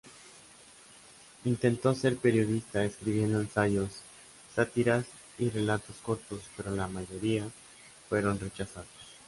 Intentó 1.45 1.93
ser 1.93 2.17
periodista, 2.17 2.83
escribiendo 2.83 3.39
ensayos, 3.39 4.01
sátiras 4.55 5.05
y 5.37 5.51
relatos 5.51 5.95
cortos, 6.01 6.41
pero 6.57 6.71
la 6.75 6.87
mayoría 6.87 7.45
fueron 8.09 8.39
rechazados. 8.39 8.89